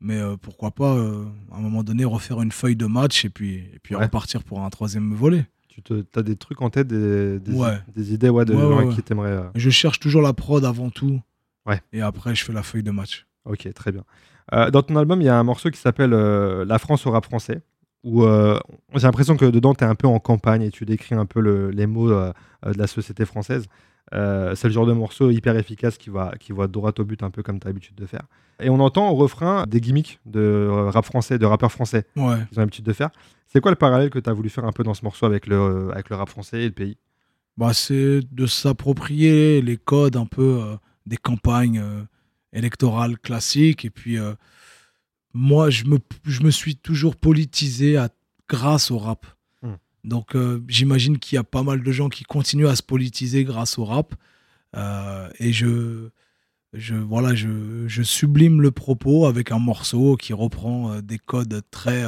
[0.06, 3.56] Mais euh, pourquoi pas, à un moment donné, refaire une feuille de match et puis,
[3.74, 4.04] et puis Ouais.
[4.04, 5.46] repartir pour un troisième volet.
[5.70, 7.78] Tu te, as des trucs en tête, des, des, Ouais.
[7.96, 9.30] des idées ouais, de gens qui t'aimerais.
[9.32, 11.22] euh, Je cherche toujours la prod avant tout.
[11.66, 11.82] Ouais.
[11.94, 13.26] Et après, je fais la feuille de match.
[13.46, 14.04] Ok, très bien.
[14.52, 17.62] Dans ton album, il y a un morceau qui s'appelle La France au rap français.
[18.04, 18.60] Où euh,
[18.96, 21.40] j'ai l'impression que dedans, tu es un peu en campagne et tu décris un peu
[21.40, 22.32] le- les mots euh,
[22.66, 23.66] euh, de la société française.
[24.14, 27.24] Euh, c'est le genre de morceau hyper efficace qui va, qui va droit au but,
[27.24, 28.24] un peu comme tu as l'habitude de faire.
[28.60, 32.36] Et on entend au refrain des gimmicks de rap français, de rappeurs français Ouais.
[32.50, 33.10] qu'ils ont l'habitude de faire.
[33.48, 35.48] C'est quoi le parallèle que tu as voulu faire un peu dans ce morceau avec
[35.48, 36.98] le, avec le rap français et le pays?
[37.58, 40.60] Bah, c'est de s'approprier les codes un peu
[41.06, 41.84] des campagnes
[42.52, 43.86] électorales classiques.
[43.86, 44.18] Et puis,
[45.34, 48.10] moi, je me, je me suis toujours politisé à-
[48.48, 49.26] grâce au rap.
[49.62, 49.76] Hmm.
[50.04, 53.44] Donc, euh, j'imagine qu'il y a pas mal de gens qui continuent à se politiser
[53.44, 54.14] grâce au rap.
[54.76, 56.10] Euh, et je,
[56.74, 61.62] je, voilà, je, je sublime le propos avec un morceau qui reprend euh, des codes
[61.72, 62.04] très,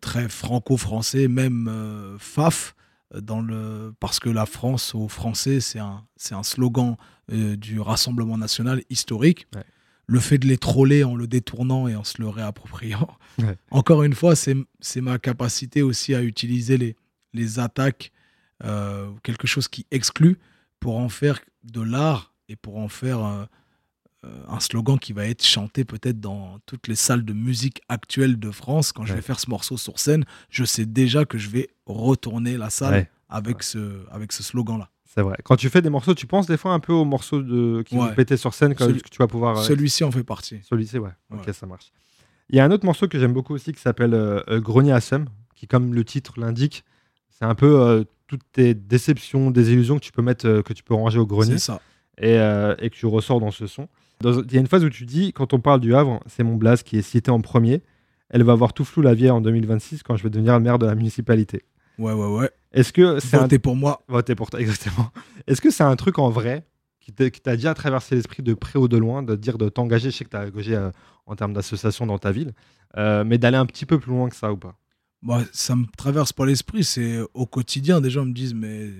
[0.00, 1.70] très franco-français, même
[2.18, 2.74] faf
[3.14, 6.96] dans le parce que la France aux Français c'est un un slogan
[7.28, 9.46] du Rassemblement national historique.
[9.54, 9.62] Ouais.
[10.06, 13.08] Le fait de les troller en le détournant et en se le réappropriant.
[13.38, 13.56] Ouais.
[13.70, 16.96] Encore une fois, c'est ma capacité aussi à utiliser les
[17.32, 18.12] les attaques
[18.62, 20.38] euh, quelque chose qui exclut
[20.78, 23.44] pour en faire de l'art et pour en faire euh,
[24.24, 28.38] euh, un slogan qui va être chanté peut-être dans toutes les salles de musique actuelles
[28.38, 28.92] de France.
[28.92, 32.56] Quand je vais faire ce morceau sur scène, je sais déjà que je vais retourner
[32.56, 33.10] la salle Ouais.
[33.28, 34.88] avec, ce, avec ce slogan-là.
[35.14, 35.36] C'est vrai.
[35.44, 37.82] Quand tu fais des morceaux, tu penses des fois un peu aux morceaux de...
[37.86, 38.14] qui vont Ouais.
[38.14, 39.58] péter sur scène quand Celui- que tu vas pouvoir.
[39.58, 40.58] euh, Celui-ci en fait partie.
[40.68, 41.10] Celui-ci, ouais.
[41.32, 41.92] Ok, ça marche.
[42.50, 44.92] Il y a un autre morceau que j'aime beaucoup aussi qui s'appelle euh, euh, Grenier
[44.92, 46.84] à Somme, qui, comme le titre l'indique,
[47.30, 50.82] c'est un peu euh, toutes tes déceptions, désillusions que tu peux mettre, euh, que tu
[50.82, 51.80] peux ranger au grenier C'est ça.
[52.18, 53.88] et, et que tu ressors dans ce son.
[54.24, 56.56] Il y a une phase où tu dis, quand on parle du Havre, c'est mon
[56.56, 57.82] Blas qui est cité en premier.
[58.30, 60.86] Elle va avoir tout flou la vieille en 2026 quand je vais devenir maire de
[60.86, 61.62] la municipalité.
[61.98, 62.50] Ouais, ouais, ouais.
[62.72, 63.42] Est-ce que c'est un...
[63.42, 64.02] Votez pour moi.
[64.08, 65.10] Voter pour toi, exactement.
[65.46, 66.64] Est-ce que c'est un truc en vrai
[67.00, 70.10] qui t'a déjà traversé l'esprit de près ou de loin, de dire de t'engager?
[70.10, 70.90] Je sais que tu as engagé euh,
[71.26, 72.52] en termes d'association dans ta ville,
[72.96, 74.74] euh, mais d'aller un petit peu plus loin que ça ou pas?
[75.22, 76.84] Moi, ça me traverse pas l'esprit.
[76.84, 78.00] C'est au quotidien.
[78.00, 78.90] Des gens me disent Mais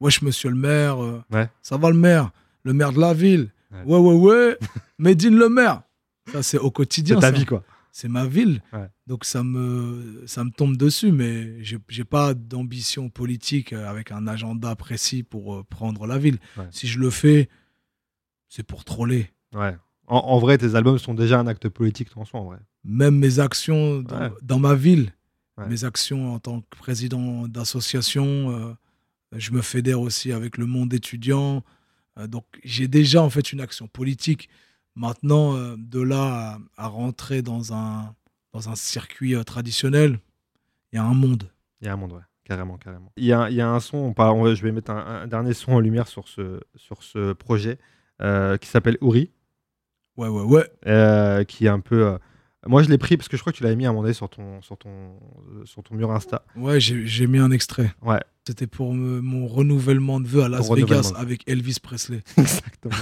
[0.00, 1.48] wesh, monsieur le maire, euh, Ouais.
[1.62, 2.30] ça va le maire?
[2.62, 3.50] Le maire de la ville?
[3.72, 3.82] Ouais.
[3.84, 4.58] Ouais, ouais, ouais.
[4.98, 5.82] Médine le maire
[6.32, 7.16] Ça, c'est au quotidien.
[7.16, 7.32] C'est ta ça.
[7.38, 7.62] vie, quoi.
[7.94, 8.60] C'est ma ville.
[8.72, 8.88] Ouais.
[9.06, 14.10] Donc ça me, ça me tombe dessus, mais j'ai j'ai pas d'ambition politique euh, avec
[14.10, 16.38] un agenda précis pour euh, prendre la ville.
[16.56, 16.66] Ouais.
[16.72, 17.48] Si je le fais,
[18.48, 19.30] c'est pour troller.
[19.54, 19.76] Ouais.
[20.08, 22.58] En, en vrai, tes albums sont déjà un acte politique en soi, en vrai.
[22.82, 24.02] Même mes actions
[24.42, 25.14] dans, ma ville,
[25.68, 28.74] mes actions en tant que président d'association, euh,
[29.36, 31.62] je me fédère aussi avec le monde étudiant.
[32.18, 34.48] Euh, donc j'ai déjà en fait une action politique.
[34.96, 38.14] Maintenant, euh, de là à, à rentrer dans un,
[38.52, 40.20] dans un circuit euh, traditionnel,
[40.92, 41.50] il y a un monde.
[41.80, 42.20] Il y a un monde, ouais.
[42.44, 43.10] Carrément, carrément.
[43.16, 44.90] Il y a, il y a un son, on parle- on va- je vais mettre
[44.90, 47.78] un, un dernier son en lumière sur ce, sur ce projet
[48.20, 49.30] euh, qui s'appelle Ouri,
[50.16, 51.44] Ouais, ouais, ouais.
[51.46, 52.18] qui est un peu.
[52.66, 54.02] Moi, je l'ai pris parce que je crois que tu l'avais mis à un moment
[54.02, 56.42] donné sur ton, sur ton, euh, sur ton mur Insta.
[56.56, 57.92] Ouais, j'ai mis un extrait.
[58.02, 58.20] Ouais.
[58.46, 62.22] C'était pour me- mon renouvellement de vœux à Las Vegas avec Elvis Presley.
[62.38, 62.94] Exactement.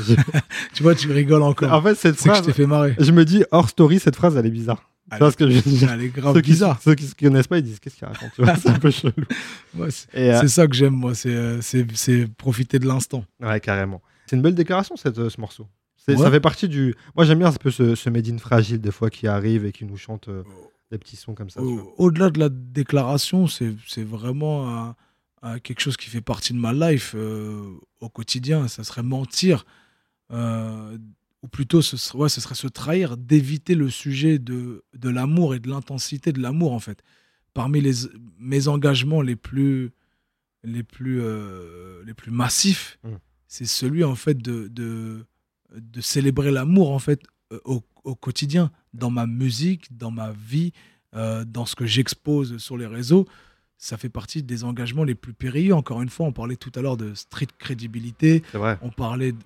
[0.74, 1.72] Tu vois, tu rigoles encore.
[1.72, 2.94] en fait, cette C'est que je phrase, t'ai fait marrer.
[2.98, 4.88] je me dis, hors story, cette phrase, elle est bizarre.
[5.18, 5.90] Vois ce que je veux dire?
[5.92, 6.80] Elle est grave ceux qui, bizarre.
[6.82, 9.12] ceux qui se connaissent pas, ils disent qu'est-ce qu'il raconte C'est un peu chelou.
[9.76, 11.14] Ouais, c'est euh, c'est ça que j'aime, moi.
[11.14, 13.24] C'est euh, c'est- c'est profiter de l'instant.
[13.40, 14.00] ouais, carrément.
[14.26, 15.66] C'est une belle déclaration, cette, ce morceau.
[16.08, 16.16] Ouais.
[16.16, 16.94] Ça fait partie du.
[17.14, 19.72] Moi, j'aime bien un peu ce, ce Made in fragile, des fois, qui arrive et
[19.72, 20.42] qui nous chante euh,
[20.90, 21.62] des petits sons comme ça.
[21.62, 24.96] Au- Au-delà de la déclaration, c'est vraiment un-
[25.42, 27.62] un- quelque chose qui fait partie de ma life euh,
[28.00, 28.66] au quotidien.
[28.68, 29.64] Ça serait mentir,
[30.32, 30.98] euh,
[31.42, 35.54] ou plutôt ce serait, ouais, ce serait se trahir, d'éviter le sujet de, de l'amour
[35.54, 37.02] et de l'intensité de l'amour, en fait.
[37.54, 37.92] Parmi les,
[38.38, 39.90] mes engagements les plus,
[40.64, 41.20] les plus,
[42.06, 43.08] les plus massifs, Mm.
[43.46, 45.26] c'est celui, en fait, de, de,
[45.76, 47.20] de célébrer l'amour, en fait,
[47.52, 50.72] euh, au, au quotidien, dans ma musique, dans ma vie,
[51.14, 53.26] euh, dans ce que j'expose sur les réseaux,
[53.78, 55.74] ça fait partie des engagements les plus périlleux.
[55.74, 58.78] Encore une fois, on parlait tout à l'heure de street crédibilité, C'est vrai.
[58.82, 59.32] on parlait.
[59.32, 59.38] de-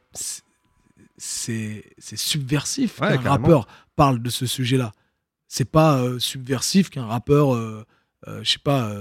[1.16, 1.84] c'est-
[2.16, 4.92] subversif Ouais, qu'un rappeur parle de ce sujet-là.
[5.48, 7.84] C'est pas euh, subversif qu'un rappeur, euh,
[8.42, 8.92] je sais pas,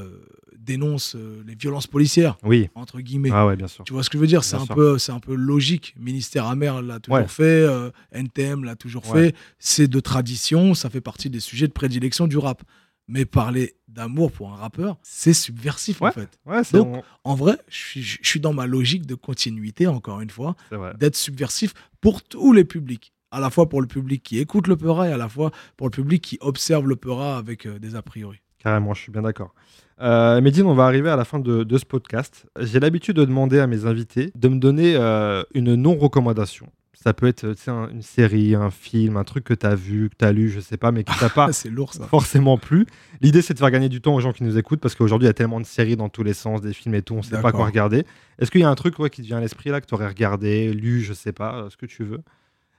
[0.65, 2.69] dénonce euh, les violences policières, Oui.
[2.75, 3.30] entre guillemets.
[3.32, 3.84] Ah ouais, bien sûr.
[3.86, 4.43] Tu vois ce que je veux dire?
[4.43, 4.75] C'est un, sûr.
[4.75, 5.93] peu, un peu logique.
[5.97, 7.28] Ministère amer l'a toujours Ouais.
[7.28, 9.30] fait, euh, NTM l'a toujours Ouais.
[9.32, 9.36] fait.
[9.60, 12.63] C'est de tradition, ça fait partie des sujets de prédilection du rap.
[13.08, 16.39] Mais parler d'amour pour un rappeur, c'est subversif en fait.
[16.73, 20.56] Donc, on- En vrai, je suis, dans ma logique de continuité, encore une fois,
[20.97, 23.13] d'être subversif pour tous les publics.
[23.32, 25.88] À la fois pour le public qui écoute le Peura et à la fois pour
[25.88, 28.38] le public qui observe le Peura avec euh, des a priori.
[28.65, 29.54] Carrément, je suis bien d'accord.
[30.01, 32.47] Euh, Medine, on va arriver à la fin de, de ce podcast.
[32.60, 36.67] J'ai l'habitude de demander à mes invités de me donner euh, une non-recommandation.
[36.93, 40.10] Ça peut être tu un- une série, un film, un truc que tu as vu,
[40.10, 42.08] que tu as lu, je sais pas, mais qui t'a pas lourd ça.
[42.08, 42.88] forcément plu.
[43.21, 45.30] L'idée, c'est de faire gagner du temps aux gens qui nous écoutent parce qu'aujourd'hui, il
[45.30, 47.36] y a tellement de séries dans tous les sens, des films et tout, on sait
[47.43, 48.04] pas quoi regarder.
[48.39, 49.93] Est-ce qu'il y a un truc ouais, qui te vient à l'esprit là que tu
[49.93, 52.21] aurais regardé, lu, je sais pas, euh, ce que tu veux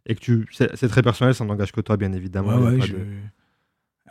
[0.09, 2.57] et que tu c'est très personnel, ça n'engage que toi bien évidemment.
[2.59, 2.99] Ouais, ouais, je- de-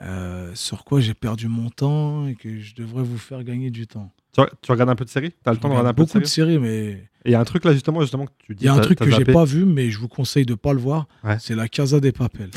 [0.01, 3.88] Euh, sur quoi j'ai perdu mon temps et que je devrais vous faire gagner du
[3.88, 4.12] temps.
[4.34, 6.08] tu, tu regardes un peu de séries T'as le temps de regarder un peu de
[6.08, 6.86] beaucoup de séries séries, mais
[7.23, 8.63] Et il y a un truc là justement, justement que tu dis.
[8.63, 10.73] il y a un truc que j'ai pas vu, mais je vous conseille de pas
[10.73, 11.08] le voir.
[11.23, 11.38] Ouais.
[11.39, 12.49] C'est la Casa des Papel.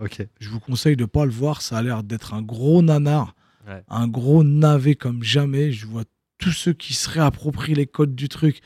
[0.00, 0.26] Ok.
[0.40, 1.60] Je vous conseille de pas le voir.
[1.62, 3.34] Ça a l'air d'être un gros nanar,
[3.68, 3.82] Ouais.
[3.88, 5.70] un gros navet comme jamais.
[5.72, 6.04] Je vois
[6.38, 8.60] tous ceux qui se réapproprient les codes du truc,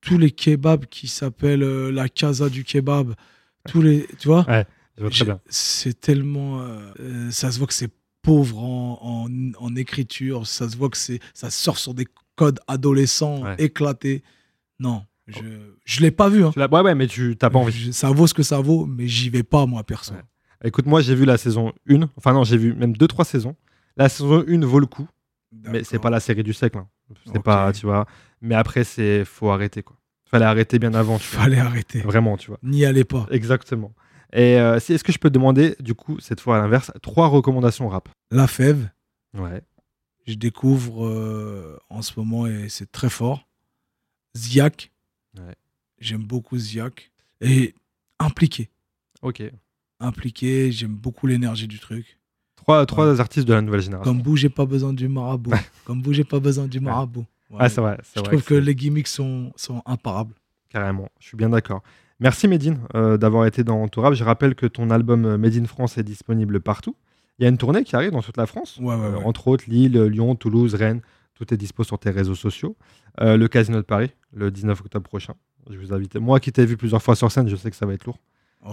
[0.00, 3.14] tous les kebabs qui s'appellent euh, la Casa du kebab,
[3.68, 4.44] tous les, tu vois?
[4.48, 4.66] Ouais,
[5.48, 6.60] C'est tellement.
[6.60, 7.90] euh, euh, ça se voit que c'est
[8.22, 10.46] pauvre en, en- en écriture.
[10.46, 13.56] Ça se voit que c'est ça sort sur des codes adolescents Ouais.
[13.58, 14.22] éclatés.
[14.78, 15.40] Non, je
[15.84, 16.44] je l'ai pas vu.
[16.44, 16.52] Hein.
[16.56, 17.72] Ouais, ouais, mais tu t'as pas envie.
[17.86, 20.12] Je- ça vaut ce que ça vaut, mais j'y vais pas moi perso.
[20.14, 20.20] Ouais.
[20.64, 23.56] Écoute, moi j'ai vu la saison 1, enfin non, j'ai vu même 2-3 saisons.
[23.96, 25.08] La saison 1 vaut le coup,
[25.52, 26.78] mais c'est pas la série du siècle.
[26.78, 26.88] hein.
[27.32, 28.06] C'est pas, tu vois.
[28.42, 29.96] Mais après, c'est faut arrêter quoi.
[30.30, 31.18] Fallait arrêter bien avant.
[31.18, 31.42] Tu vois.
[31.44, 32.00] Fallait arrêter.
[32.02, 32.58] Vraiment, tu vois.
[32.62, 33.26] N'y allez pas.
[33.30, 33.92] Exactement.
[34.32, 36.92] Et euh, si- est-ce que je peux te demander, du coup, cette fois à l'inverse,
[37.02, 38.08] trois recommandations rap?
[38.30, 38.90] La fève,
[39.36, 39.62] Ouais.
[40.26, 43.48] je découvre euh, en ce moment et c'est très fort.
[44.36, 44.92] Ziak,
[45.38, 45.54] Ouais.
[45.98, 47.74] j'aime beaucoup Ziak et
[48.18, 48.70] impliqué.
[49.22, 49.42] Ok.
[49.98, 52.18] Impliqué, j'aime beaucoup l'énergie du truc.
[52.56, 54.12] Trois, trois artistes de la nouvelle génération.
[54.12, 55.50] Comme vous, j'ai pas besoin du marabout.
[55.84, 57.26] Comme vous, j'ai pas besoin du marabout.
[57.50, 57.56] Ouais.
[57.60, 57.98] Ah, c'est vrai.
[58.14, 60.34] Je vrai trouve que les gimmicks sont, sont imparables.
[60.68, 61.82] Carrément, je suis bien d'accord.
[62.20, 64.14] Merci Medine euh, d'avoir été dans rap.
[64.14, 66.94] Je rappelle que ton album euh, Made in France est disponible partout.
[67.38, 68.78] Il y a une tournée qui arrive dans toute la France.
[68.80, 71.00] Ouais, ouais, Euh, entre autres Lille, Lyon, Toulouse, Rennes.
[71.34, 72.76] Tout est dispo sur tes réseaux sociaux.
[73.22, 75.32] Euh, le Casino de Paris, le 19 octobre prochain.
[75.70, 76.16] Je vous invite.
[76.16, 78.18] Moi qui t'ai vu plusieurs fois sur scène, je sais que ça va être lourd.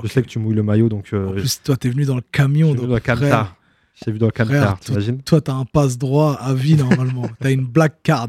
[0.03, 2.21] Je sais que tu mouilles le maillot, donc En plus, toi, t'es venu dans le
[2.29, 2.75] camion.
[2.75, 3.55] dans le camtar.
[3.93, 7.29] Je t'ai vu dans le camtar, t'imagines toi, t'as un passe droit à vie normalement.
[7.39, 8.27] t'as une black card.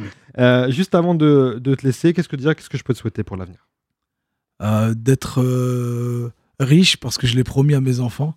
[0.69, 3.25] Juste avant de, de te laisser, qu'est-ce que déjà, qu'est-ce que je peux te souhaiter
[3.25, 3.68] pour l'avenir?
[4.61, 8.35] Euh, D'être euh, riche parce que je l'ai promis à mes enfants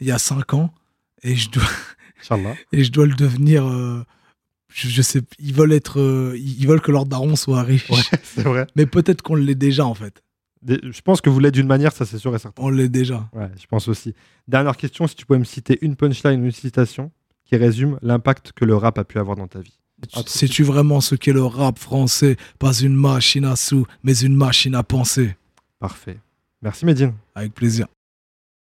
[0.00, 0.74] il y a 5 ans
[1.22, 1.62] et je dois,
[2.72, 3.64] et je dois le devenir.
[3.66, 4.02] euh,
[4.68, 7.88] je, je sais, ils veulent être, ils veulent que leur daron soit riche.
[7.90, 8.66] Ouais, c'est vrai.
[8.74, 10.22] Mais peut-être qu'on l'est déjà en fait.
[10.66, 12.62] Je pense que vous l'êtes d'une manière, ça c'est sûr et certain.
[12.62, 13.28] On l'est déjà.
[13.34, 14.14] Ouais, je pense aussi.
[14.48, 17.12] Dernière question, si tu pouvais me citer une punchline une citation
[17.44, 19.78] qui résume l'impact que le rap a pu avoir dans ta vie.
[20.10, 22.36] Truc Sais-tu vraiment ce qu'est le rap français?
[22.58, 25.36] Pas une machine à sous, mais une machine à penser.
[25.84, 26.18] Parfait.
[26.62, 27.12] Merci Medine.
[27.34, 27.88] Avec plaisir.